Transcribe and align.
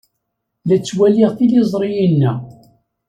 La 0.67 0.77
ttwaliɣ 0.79 1.31
tiliẓri-inna. 1.37 2.31